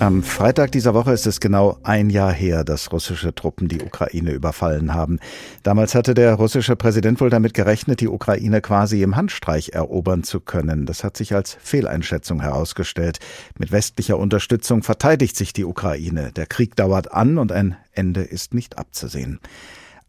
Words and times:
Am 0.00 0.22
Freitag 0.22 0.72
dieser 0.72 0.94
Woche 0.94 1.12
ist 1.12 1.26
es 1.26 1.40
genau 1.40 1.76
ein 1.82 2.08
Jahr 2.08 2.32
her, 2.32 2.64
dass 2.64 2.90
russische 2.90 3.34
Truppen 3.34 3.68
die 3.68 3.82
Ukraine 3.82 4.32
überfallen 4.32 4.94
haben. 4.94 5.18
Damals 5.62 5.94
hatte 5.94 6.14
der 6.14 6.36
russische 6.36 6.74
Präsident 6.74 7.20
wohl 7.20 7.28
damit 7.28 7.52
gerechnet, 7.52 8.00
die 8.00 8.08
Ukraine 8.08 8.62
quasi 8.62 9.02
im 9.02 9.16
Handstreich 9.16 9.74
erobern 9.74 10.22
zu 10.22 10.40
können. 10.40 10.86
Das 10.86 11.04
hat 11.04 11.18
sich 11.18 11.34
als 11.34 11.58
Fehleinschätzung 11.60 12.40
herausgestellt. 12.40 13.18
Mit 13.58 13.72
westlicher 13.72 14.16
Unterstützung 14.16 14.82
verteidigt 14.82 15.36
sich 15.36 15.52
die 15.52 15.66
Ukraine. 15.66 16.32
Der 16.32 16.46
Krieg 16.46 16.76
dauert 16.76 17.12
an 17.12 17.36
und 17.36 17.52
ein 17.52 17.76
Ende 17.92 18.22
ist 18.22 18.54
nicht 18.54 18.78
abzusehen. 18.78 19.38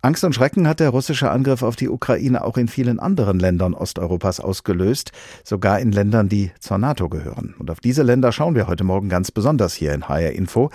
Angst 0.03 0.23
und 0.23 0.33
Schrecken 0.33 0.67
hat 0.67 0.79
der 0.79 0.89
russische 0.89 1.29
Angriff 1.29 1.61
auf 1.61 1.75
die 1.75 1.87
Ukraine 1.87 2.43
auch 2.43 2.57
in 2.57 2.67
vielen 2.67 2.99
anderen 2.99 3.39
Ländern 3.39 3.75
Osteuropas 3.75 4.39
ausgelöst, 4.39 5.11
sogar 5.43 5.79
in 5.79 5.91
Ländern, 5.91 6.27
die 6.27 6.49
zur 6.59 6.79
NATO 6.79 7.07
gehören. 7.07 7.53
Und 7.59 7.69
auf 7.69 7.79
diese 7.79 8.01
Länder 8.01 8.31
schauen 8.31 8.55
wir 8.55 8.65
heute 8.65 8.83
Morgen 8.83 9.09
ganz 9.09 9.29
besonders 9.29 9.75
hier 9.75 9.93
in 9.93 10.09
HR 10.09 10.31
Info. 10.31 10.71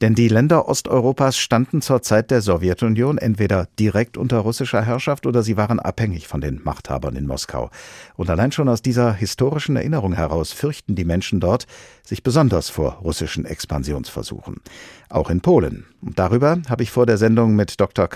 Denn 0.00 0.16
die 0.16 0.26
Länder 0.26 0.68
Osteuropas 0.68 1.38
standen 1.38 1.82
zur 1.82 2.02
Zeit 2.02 2.32
der 2.32 2.40
Sowjetunion 2.40 3.18
entweder 3.18 3.68
direkt 3.78 4.16
unter 4.16 4.38
russischer 4.38 4.82
Herrschaft 4.82 5.24
oder 5.24 5.44
sie 5.44 5.56
waren 5.56 5.78
abhängig 5.78 6.26
von 6.26 6.40
den 6.40 6.60
Machthabern 6.64 7.14
in 7.14 7.28
Moskau. 7.28 7.70
Und 8.16 8.28
allein 8.28 8.50
schon 8.50 8.68
aus 8.68 8.82
dieser 8.82 9.12
historischen 9.12 9.76
Erinnerung 9.76 10.14
heraus 10.14 10.52
fürchten 10.52 10.96
die 10.96 11.04
Menschen 11.04 11.38
dort 11.38 11.68
sich 12.02 12.24
besonders 12.24 12.70
vor 12.70 12.94
russischen 13.04 13.44
Expansionsversuchen. 13.44 14.56
Auch 15.10 15.30
in 15.30 15.42
Polen. 15.42 15.86
Und 16.02 16.18
darüber 16.18 16.58
habe 16.68 16.82
ich 16.82 16.90
vor 16.90 17.06
der 17.06 17.18
Sendung 17.18 17.54
mit 17.54 17.80
Dr. 17.80 18.08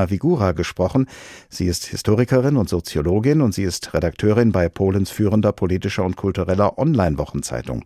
Karolina 0.00 0.10
Wigura 0.10 0.52
gesprochen. 0.52 1.06
Sie 1.48 1.66
ist 1.66 1.86
Historikerin 1.86 2.56
und 2.56 2.68
Soziologin 2.68 3.40
und 3.40 3.52
sie 3.52 3.64
ist 3.64 3.92
Redakteurin 3.92 4.52
bei 4.52 4.68
Polens 4.68 5.10
führender 5.10 5.52
politischer 5.52 6.04
und 6.04 6.16
kultureller 6.16 6.78
Online-Wochenzeitung. 6.78 7.84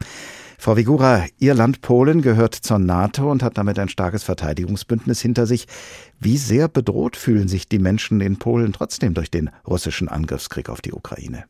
Frau 0.58 0.76
Wigura, 0.76 1.24
Ihr 1.38 1.54
Land 1.54 1.80
Polen 1.80 2.22
gehört 2.22 2.54
zur 2.54 2.78
NATO 2.78 3.30
und 3.30 3.42
hat 3.42 3.58
damit 3.58 3.78
ein 3.78 3.88
starkes 3.88 4.22
Verteidigungsbündnis 4.22 5.20
hinter 5.20 5.46
sich. 5.46 5.66
Wie 6.20 6.36
sehr 6.36 6.68
bedroht 6.68 7.16
fühlen 7.16 7.48
sich 7.48 7.68
die 7.68 7.80
Menschen 7.80 8.20
in 8.20 8.38
Polen 8.38 8.72
trotzdem 8.72 9.14
durch 9.14 9.30
den 9.30 9.50
russischen 9.66 10.08
Angriffskrieg 10.08 10.68
auf 10.68 10.80
die 10.80 10.92
Ukraine? 10.92 11.44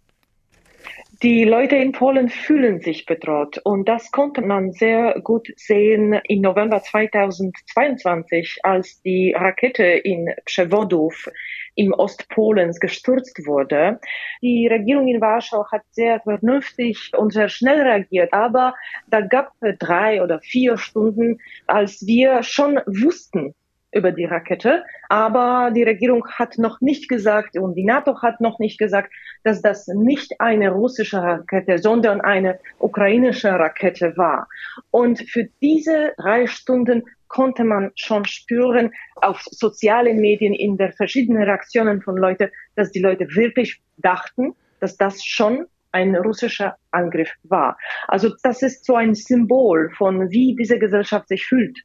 Die 1.24 1.44
Leute 1.44 1.76
in 1.76 1.92
Polen 1.92 2.28
fühlen 2.28 2.82
sich 2.82 3.06
bedroht 3.06 3.58
und 3.64 3.88
das 3.88 4.10
konnte 4.10 4.42
man 4.42 4.72
sehr 4.72 5.18
gut 5.22 5.48
sehen 5.56 6.20
im 6.28 6.42
November 6.42 6.82
2022, 6.82 8.58
als 8.62 9.00
die 9.00 9.32
Rakete 9.34 9.84
in 9.84 10.34
Przewodów 10.44 11.30
im 11.76 11.94
Ostpolens 11.94 12.78
gestürzt 12.78 13.46
wurde. 13.46 14.00
Die 14.42 14.66
Regierung 14.66 15.08
in 15.08 15.22
Warschau 15.22 15.64
hat 15.72 15.80
sehr 15.92 16.20
vernünftig 16.20 17.12
und 17.16 17.32
sehr 17.32 17.48
schnell 17.48 17.80
reagiert, 17.80 18.34
aber 18.34 18.74
da 19.06 19.22
gab 19.22 19.52
es 19.62 19.78
drei 19.78 20.22
oder 20.22 20.40
vier 20.40 20.76
Stunden, 20.76 21.38
als 21.66 22.06
wir 22.06 22.42
schon 22.42 22.80
wussten, 22.84 23.54
über 23.94 24.12
die 24.12 24.24
Rakete. 24.24 24.84
Aber 25.08 25.70
die 25.70 25.84
Regierung 25.84 26.26
hat 26.28 26.58
noch 26.58 26.80
nicht 26.80 27.08
gesagt 27.08 27.56
und 27.56 27.74
die 27.74 27.84
NATO 27.84 28.20
hat 28.22 28.40
noch 28.40 28.58
nicht 28.58 28.78
gesagt, 28.78 29.12
dass 29.44 29.62
das 29.62 29.86
nicht 29.86 30.40
eine 30.40 30.70
russische 30.70 31.22
Rakete, 31.22 31.78
sondern 31.78 32.20
eine 32.20 32.58
ukrainische 32.78 33.50
Rakete 33.50 34.16
war. 34.16 34.48
Und 34.90 35.20
für 35.20 35.48
diese 35.62 36.12
drei 36.18 36.46
Stunden 36.46 37.04
konnte 37.28 37.64
man 37.64 37.90
schon 37.96 38.24
spüren 38.24 38.92
auf 39.16 39.42
sozialen 39.50 40.20
Medien 40.20 40.54
in 40.54 40.76
der 40.76 40.92
verschiedenen 40.92 41.42
Reaktionen 41.42 42.02
von 42.02 42.16
Leuten, 42.16 42.50
dass 42.76 42.92
die 42.92 43.00
Leute 43.00 43.26
wirklich 43.34 43.80
dachten, 43.98 44.54
dass 44.80 44.96
das 44.96 45.24
schon 45.24 45.66
ein 45.92 46.16
russischer 46.16 46.76
Angriff 46.90 47.30
war. 47.44 47.78
Also 48.08 48.30
das 48.42 48.62
ist 48.62 48.84
so 48.84 48.96
ein 48.96 49.14
Symbol 49.14 49.90
von 49.96 50.30
wie 50.30 50.56
diese 50.56 50.78
Gesellschaft 50.78 51.28
sich 51.28 51.46
fühlt. 51.46 51.78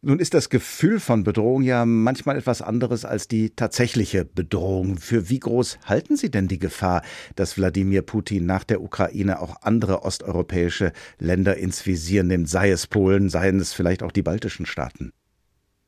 Nun 0.00 0.20
ist 0.20 0.34
das 0.34 0.48
Gefühl 0.48 1.00
von 1.00 1.24
Bedrohung 1.24 1.62
ja 1.62 1.84
manchmal 1.84 2.36
etwas 2.36 2.62
anderes 2.62 3.04
als 3.04 3.28
die 3.28 3.50
tatsächliche 3.50 4.24
Bedrohung. 4.24 4.96
Für 4.96 5.28
wie 5.28 5.40
groß 5.40 5.78
halten 5.84 6.16
Sie 6.16 6.30
denn 6.30 6.48
die 6.48 6.58
Gefahr, 6.58 7.02
dass 7.36 7.56
Wladimir 7.56 8.02
Putin 8.02 8.46
nach 8.46 8.64
der 8.64 8.82
Ukraine 8.82 9.40
auch 9.40 9.56
andere 9.62 10.02
osteuropäische 10.02 10.92
Länder 11.18 11.56
ins 11.56 11.86
Visier 11.86 12.22
nimmt, 12.22 12.48
sei 12.48 12.70
es 12.70 12.86
Polen, 12.86 13.28
seien 13.28 13.58
es 13.60 13.72
vielleicht 13.72 14.02
auch 14.02 14.12
die 14.12 14.22
baltischen 14.22 14.66
Staaten? 14.66 15.12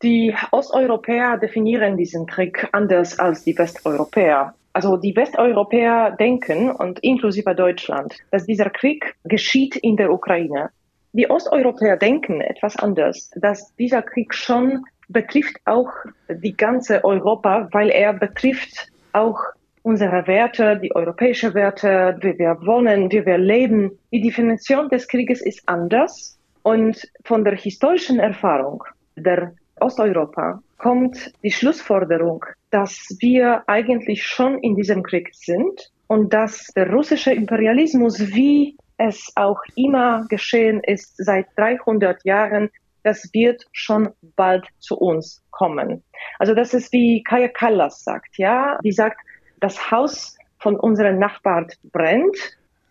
Die 0.03 0.35
Osteuropäer 0.51 1.37
definieren 1.37 1.99
diesen 1.99 2.27
Krieg 2.27 2.69
anders 2.73 3.19
als 3.19 3.45
die 3.45 3.57
Westeuropäer. 3.57 4.55
Also 4.73 4.97
die 4.97 5.15
Westeuropäer 5.15 6.13
denken, 6.13 6.71
und 6.71 7.01
inklusive 7.01 7.55
Deutschland, 7.55 8.17
dass 8.31 8.47
dieser 8.47 8.71
Krieg 8.71 9.17
geschieht 9.25 9.77
in 9.77 9.97
der 9.97 10.13
Ukraine. 10.13 10.71
Die 11.13 11.29
Osteuropäer 11.29 11.97
denken 11.97 12.41
etwas 12.41 12.77
anders, 12.77 13.31
dass 13.35 13.75
dieser 13.77 14.03
Krieg 14.03 14.33
schon 14.33 14.85
betrifft 15.09 15.57
auch 15.65 15.91
die 16.29 16.57
ganze 16.57 17.03
Europa, 17.05 17.69
weil 17.73 17.91
er 17.91 18.13
betrifft 18.13 18.89
auch 19.13 19.41
unsere 19.83 20.27
Werte, 20.29 20.79
die 20.79 20.95
europäische 20.95 21.53
Werte, 21.55 22.17
wie 22.21 22.39
wir 22.39 22.59
wohnen, 22.65 23.11
wie 23.11 23.27
wir 23.27 23.39
leben. 23.39 23.99
Die 24.13 24.21
Definition 24.21 24.89
des 24.89 25.09
Krieges 25.09 25.41
ist 25.41 25.63
anders 25.67 26.39
und 26.63 27.11
von 27.25 27.45
der 27.45 27.57
historischen 27.57 28.21
Erfahrung 28.21 28.85
der 29.17 29.53
Osteuropa 29.81 30.61
kommt 30.79 31.33
die 31.43 31.51
Schlussforderung, 31.51 32.45
dass 32.71 33.17
wir 33.21 33.65
eigentlich 33.67 34.25
schon 34.25 34.59
in 34.59 34.77
diesem 34.77 35.03
Krieg 35.03 35.31
sind 35.33 35.91
und 36.07 36.33
dass 36.33 36.69
der 36.77 36.91
russische 36.91 37.33
Imperialismus 37.33 38.21
wie 38.35 38.77
es 39.01 39.33
auch 39.35 39.61
immer 39.77 40.27
geschehen 40.29 40.81
ist 40.85 41.17
seit 41.17 41.47
300 41.57 42.23
Jahren, 42.25 42.71
das 43.03 43.31
wird 43.33 43.65
schon 43.73 44.11
bald 44.37 44.67
zu 44.79 44.97
uns 44.97 45.43
kommen. 45.51 46.05
Also 46.39 46.55
das 46.55 46.75
ist 46.75 46.93
wie 46.93 47.23
Kaya 47.23 47.49
Kallas 47.49 48.05
sagt, 48.05 48.37
ja, 48.37 48.79
die 48.85 48.93
sagt, 48.93 49.19
das 49.59 49.91
Haus 49.91 50.37
von 50.59 50.77
unseren 50.77 51.19
Nachbarn 51.19 51.69
brennt 51.93 52.37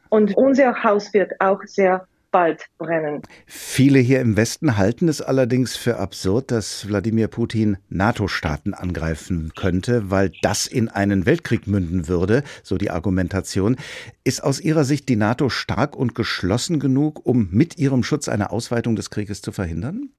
und 0.10 0.36
unser 0.36 0.84
Haus 0.84 1.14
wird 1.14 1.34
auch 1.40 1.62
sehr 1.66 2.08
bald 2.32 2.66
brennen. 2.78 3.22
Viele 3.46 4.00
hier 4.00 4.22
im 4.22 4.38
Westen 4.38 4.78
halten 4.78 5.08
es 5.08 5.22
allerdings 5.22 5.76
für 5.76 5.98
absurd, 5.98 6.52
dass 6.52 6.88
Wladimir 6.88 7.28
Putin 7.28 7.78
NATO-Staaten 7.90 8.74
angreifen 8.74 9.52
könnte, 9.56 10.10
weil 10.12 10.32
das 10.42 10.68
in 10.68 10.90
einen 10.90 11.26
Weltkrieg 11.26 11.68
münden 11.68 12.08
würde, 12.08 12.44
so 12.64 12.78
die 12.78 12.92
Argumentation. 12.92 13.76
Ist 14.24 14.44
aus 14.44 14.60
Ihrer 14.60 14.84
Sicht 14.84 15.10
die 15.10 15.16
NATO 15.16 15.50
stark 15.50 15.96
und 15.96 16.16
geschlossen 16.16 16.80
genug, 16.80 17.26
um 17.26 17.50
mit 17.52 17.78
ihrem 17.78 18.04
Schutz 18.04 18.28
eine 18.28 18.52
Ausweitung 18.52 18.96
des 18.96 19.10
Krieges 19.10 19.42
zu 19.42 19.52
verhindern? 19.52 20.10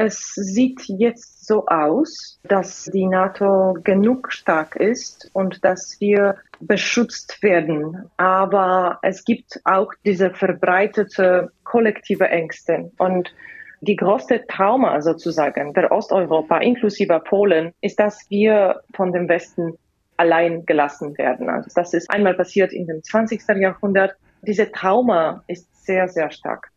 Es 0.00 0.32
sieht 0.36 0.82
jetzt 0.86 1.44
so 1.44 1.66
aus, 1.66 2.38
dass 2.44 2.84
die 2.84 3.04
NATO 3.04 3.76
genug 3.82 4.32
stark 4.32 4.76
ist 4.76 5.28
und 5.32 5.64
dass 5.64 5.96
wir 5.98 6.36
beschützt 6.60 7.42
werden. 7.42 8.08
Aber 8.16 9.00
es 9.02 9.24
gibt 9.24 9.60
auch 9.64 9.92
diese 10.04 10.30
verbreitete 10.30 11.50
kollektive 11.64 12.28
Ängste. 12.28 12.92
Und 12.98 13.34
die 13.80 13.96
größte 13.96 14.46
Trauma 14.46 15.00
sozusagen 15.00 15.74
der 15.74 15.90
Osteuropa 15.90 16.58
inklusive 16.58 17.18
Polen 17.18 17.74
ist, 17.80 17.98
dass 17.98 18.24
wir 18.30 18.82
von 18.94 19.12
dem 19.12 19.28
Westen 19.28 19.78
allein 20.16 20.64
gelassen 20.64 21.18
werden. 21.18 21.48
Also 21.48 21.70
das 21.74 21.92
ist 21.92 22.08
einmal 22.08 22.34
passiert 22.34 22.72
in 22.72 22.86
dem 22.86 23.02
20. 23.02 23.42
Jahrhundert. 23.56 24.14
Diese 24.42 24.70
Trauma 24.70 25.42
ist 25.48 25.84
sehr, 25.84 26.06
sehr 26.06 26.30
stark. 26.30 26.70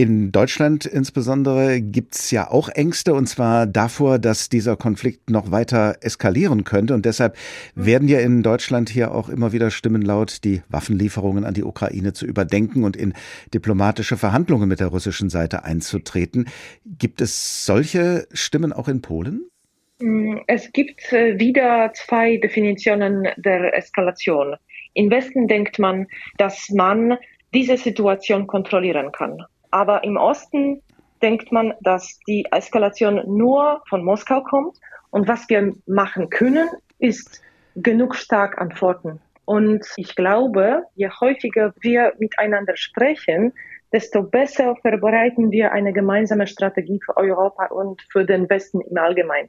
In 0.00 0.32
Deutschland 0.32 0.86
insbesondere 0.86 1.82
gibt 1.82 2.14
es 2.14 2.30
ja 2.30 2.50
auch 2.50 2.70
Ängste, 2.70 3.12
und 3.12 3.26
zwar 3.26 3.66
davor, 3.66 4.18
dass 4.18 4.48
dieser 4.48 4.74
Konflikt 4.74 5.28
noch 5.28 5.50
weiter 5.50 5.98
eskalieren 6.00 6.64
könnte. 6.64 6.94
Und 6.94 7.04
deshalb 7.04 7.36
werden 7.74 8.08
ja 8.08 8.18
in 8.18 8.42
Deutschland 8.42 8.88
hier 8.88 9.14
auch 9.14 9.28
immer 9.28 9.52
wieder 9.52 9.70
Stimmen 9.70 10.00
laut, 10.00 10.42
die 10.42 10.62
Waffenlieferungen 10.70 11.44
an 11.44 11.52
die 11.52 11.64
Ukraine 11.64 12.14
zu 12.14 12.24
überdenken 12.24 12.82
und 12.84 12.96
in 12.96 13.12
diplomatische 13.52 14.16
Verhandlungen 14.16 14.70
mit 14.70 14.80
der 14.80 14.86
russischen 14.86 15.28
Seite 15.28 15.64
einzutreten. 15.64 16.48
Gibt 16.86 17.20
es 17.20 17.66
solche 17.66 18.26
Stimmen 18.32 18.72
auch 18.72 18.88
in 18.88 19.02
Polen? 19.02 19.50
Mm, 19.98 20.38
es 20.46 20.72
gibt 20.72 21.12
äh, 21.12 21.38
wieder 21.38 21.92
zwei 21.92 22.38
Definitionen 22.38 23.28
der 23.36 23.76
Eskalation. 23.76 24.56
Im 24.94 25.10
Westen 25.10 25.46
denkt 25.46 25.78
man, 25.78 26.06
dass 26.38 26.70
man 26.70 27.18
diese 27.52 27.76
Situation 27.76 28.46
kontrollieren 28.46 29.12
kann. 29.12 29.44
Aber 29.70 30.04
im 30.04 30.16
Osten 30.16 30.82
denkt 31.22 31.52
man, 31.52 31.74
dass 31.80 32.18
die 32.26 32.46
Eskalation 32.50 33.22
nur 33.26 33.82
von 33.88 34.04
Moskau 34.04 34.42
kommt. 34.42 34.76
Und 35.10 35.28
was 35.28 35.48
wir 35.48 35.74
machen 35.86 36.30
können, 36.30 36.68
ist 36.98 37.42
genug 37.76 38.14
stark 38.14 38.60
antworten. 38.60 39.20
Und 39.44 39.84
ich 39.96 40.14
glaube, 40.14 40.84
je 40.94 41.10
häufiger 41.20 41.74
wir 41.80 42.12
miteinander 42.18 42.76
sprechen, 42.76 43.52
desto 43.92 44.22
besser 44.22 44.76
vorbereiten 44.76 45.50
wir 45.50 45.72
eine 45.72 45.92
gemeinsame 45.92 46.46
Strategie 46.46 47.00
für 47.04 47.16
Europa 47.16 47.66
und 47.66 48.00
für 48.10 48.24
den 48.24 48.48
Westen 48.48 48.80
im 48.80 48.96
Allgemeinen. 48.96 49.48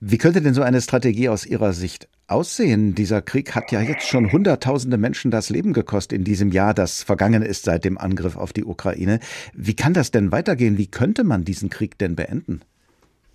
Wie 0.00 0.18
könnte 0.18 0.40
denn 0.40 0.54
so 0.54 0.62
eine 0.62 0.80
Strategie 0.80 1.28
aus 1.28 1.46
Ihrer 1.46 1.72
Sicht 1.72 2.08
aussehen? 2.26 2.94
Dieser 2.94 3.22
Krieg 3.22 3.54
hat 3.54 3.72
ja 3.72 3.80
jetzt 3.80 4.06
schon 4.06 4.32
Hunderttausende 4.32 4.96
Menschen 4.96 5.30
das 5.30 5.50
Leben 5.50 5.72
gekostet 5.72 6.18
in 6.18 6.24
diesem 6.24 6.50
Jahr, 6.50 6.74
das 6.74 7.02
vergangen 7.02 7.42
ist 7.42 7.64
seit 7.64 7.84
dem 7.84 7.98
Angriff 7.98 8.36
auf 8.36 8.52
die 8.52 8.64
Ukraine. 8.64 9.20
Wie 9.54 9.74
kann 9.74 9.94
das 9.94 10.10
denn 10.10 10.32
weitergehen? 10.32 10.78
Wie 10.78 10.86
könnte 10.86 11.24
man 11.24 11.44
diesen 11.44 11.70
Krieg 11.70 11.98
denn 11.98 12.16
beenden? 12.16 12.60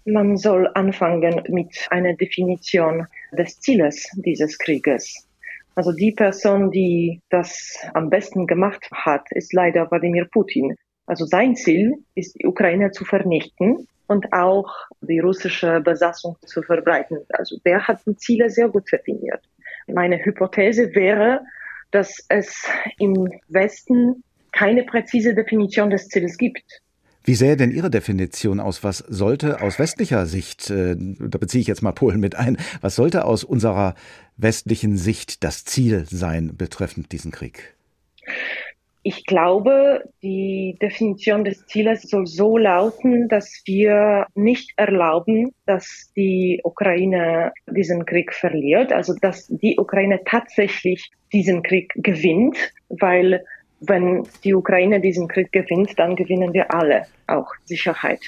Man 0.06 0.38
soll 0.38 0.70
anfangen 0.74 1.42
mit 1.50 1.88
einer 1.92 2.16
Definition 2.16 3.06
des 3.32 3.60
Zieles 3.60 4.10
dieses 4.16 4.58
Krieges. 4.58 5.28
Also 5.76 5.92
die 5.92 6.12
Person, 6.12 6.72
die 6.72 7.22
das 7.30 7.78
am 7.94 8.10
besten 8.10 8.48
gemacht 8.48 8.90
hat, 8.92 9.32
ist 9.32 9.54
leider 9.54 9.90
Wladimir 9.90 10.26
Putin. 10.26 10.76
Also 11.10 11.26
sein 11.26 11.56
Ziel 11.56 12.04
ist, 12.14 12.36
die 12.40 12.46
Ukraine 12.46 12.92
zu 12.92 13.04
vernichten 13.04 13.88
und 14.06 14.32
auch 14.32 14.72
die 15.02 15.18
russische 15.18 15.82
Besatzung 15.82 16.38
zu 16.46 16.62
verbreiten. 16.62 17.18
Also 17.30 17.58
der 17.66 17.88
hat 17.88 18.02
die 18.06 18.16
Ziele 18.16 18.52
sehr 18.52 18.70
gut 18.70 18.92
definiert. 18.92 19.42
Meine 19.88 20.24
Hypothese 20.24 20.94
wäre, 20.94 21.42
dass 21.90 22.24
es 22.30 22.64
im 23.00 23.28
Westen 23.48 24.24
keine 24.52 24.84
präzise 24.84 25.34
Definition 25.34 25.90
des 25.90 26.10
Ziels 26.10 26.38
gibt. 26.38 26.84
Wie 27.24 27.34
sähe 27.34 27.58
denn 27.58 27.72
Ihre 27.72 27.90
Definition 27.90 28.60
aus? 28.60 28.84
Was 28.84 29.00
sollte 29.00 29.62
aus 29.62 29.80
westlicher 29.80 30.28
Sicht, 30.28 30.70
äh, 30.70 30.96
da 30.96 31.40
beziehe 31.40 31.62
ich 31.62 31.68
jetzt 31.68 31.82
mal 31.82 31.92
Polen 31.92 32.20
mit 32.20 32.36
ein, 32.36 32.58
was 32.82 32.96
sollte 32.96 33.26
aus 33.26 33.44
unserer 33.44 33.96
westlichen 34.38 34.96
Sicht 34.96 35.44
das 35.44 35.66
Ziel 35.66 36.06
sein 36.08 36.56
betreffend 36.56 37.12
diesen 37.12 37.32
Krieg? 37.32 37.79
Ich 39.02 39.26
glaube, 39.26 40.04
die 40.22 40.78
Definition 40.82 41.46
des 41.46 41.66
Zieles 41.68 42.02
soll 42.02 42.28
so 42.28 42.58
lauten, 42.58 43.30
dass 43.30 43.62
wir 43.66 44.28
nicht 44.36 44.72
erlauben, 44.76 45.54
dass 45.66 46.12
die 46.18 46.60
Ukraine 46.64 47.54
diesen 47.72 48.06
Krieg 48.06 48.34
verliert, 48.34 48.92
also 48.92 49.14
dass 49.22 49.48
die 49.48 49.78
Ukraine 49.78 50.20
tatsächlich 50.26 51.12
diesen 51.32 51.64
Krieg 51.64 51.94
gewinnt, 51.96 52.58
weil 52.90 53.46
wenn 53.80 54.28
die 54.44 54.54
Ukraine 54.54 55.00
diesen 55.00 55.30
Krieg 55.30 55.52
gewinnt, 55.54 55.98
dann 55.98 56.18
gewinnen 56.18 56.54
wir 56.54 56.74
alle 56.74 57.06
auch 57.28 57.48
Sicherheit. 57.64 58.20